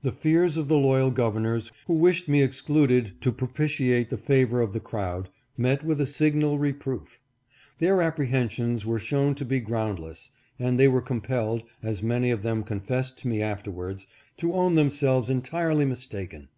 [0.00, 4.72] The fears of the loyal governors who wished me excluded to propitiate the favor of
[4.72, 7.20] the crowd, met with a signal reproof.
[7.78, 12.42] Their apprehensions were shown to be ground less, and they were compelled, as many of
[12.42, 14.06] them confessed to me afterwards,
[14.38, 16.48] to own themselves entirely mistaken.